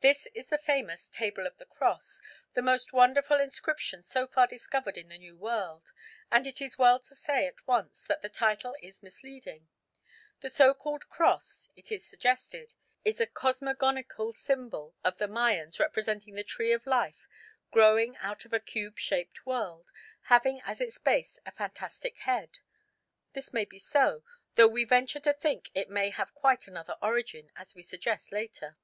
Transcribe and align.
This 0.00 0.26
is 0.34 0.48
the 0.48 0.58
famous 0.58 1.06
"Table 1.06 1.46
of 1.46 1.56
the 1.58 1.66
Cross," 1.66 2.20
the 2.54 2.62
most 2.62 2.92
wonderful 2.92 3.38
inscription 3.38 4.02
so 4.02 4.26
far 4.26 4.44
discovered 4.44 4.96
in 4.98 5.08
the 5.08 5.18
New 5.18 5.36
World; 5.36 5.92
and 6.32 6.48
it 6.48 6.60
is 6.60 6.78
well 6.78 6.98
to 6.98 7.14
say 7.14 7.46
at 7.46 7.64
once 7.64 8.02
that 8.02 8.22
the 8.22 8.28
title 8.28 8.74
is 8.82 9.04
misleading. 9.04 9.68
The 10.40 10.50
so 10.50 10.74
called 10.74 11.08
Cross, 11.08 11.68
it 11.76 11.92
is 11.92 12.04
suggested, 12.04 12.74
is 13.04 13.20
a 13.20 13.26
cosmogonical 13.28 14.34
symbol 14.34 14.96
of 15.04 15.18
the 15.18 15.28
Mayans 15.28 15.78
representing 15.78 16.34
the 16.34 16.42
tree 16.42 16.72
of 16.72 16.84
life 16.84 17.28
growing 17.70 18.16
out 18.16 18.44
of 18.44 18.52
a 18.52 18.58
cube 18.58 18.98
shaped 18.98 19.46
world, 19.46 19.92
having 20.22 20.60
as 20.64 20.80
its 20.80 20.98
base 20.98 21.38
a 21.46 21.52
fantastic 21.52 22.18
head. 22.18 22.58
This 23.32 23.52
may 23.52 23.64
be 23.64 23.78
so, 23.78 24.24
though 24.56 24.66
we 24.66 24.82
venture 24.84 25.20
to 25.20 25.32
think 25.32 25.70
it 25.72 25.88
may 25.88 26.10
have 26.10 26.34
quite 26.34 26.66
another 26.66 26.96
origin, 27.00 27.52
as 27.54 27.76
we 27.76 27.84
suggest 27.84 28.32
later. 28.32 28.76